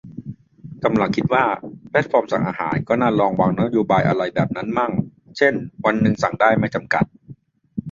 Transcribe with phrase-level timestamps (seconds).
[0.83, 1.43] กำลังคิดว่า
[1.89, 4.91] แพลตฟอร์มสั่งอาหารก็น่าลองวางนโยบายไรแบบนั้นมั่ง
[5.37, 5.53] เช่น
[5.85, 7.05] วันนึงสั่งได้ไม่จำกัด